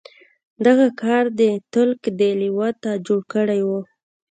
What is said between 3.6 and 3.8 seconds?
و.